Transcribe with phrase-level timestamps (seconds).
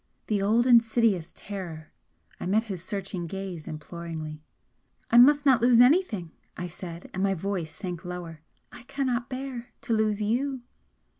[0.25, 1.93] The old insidious terror!
[2.39, 4.41] I met his searching gaze imploringly.
[5.11, 8.41] "I must not lose anything!" I said, and my voice sank lower,
[8.71, 10.63] "I cannot bear to lose YOU!"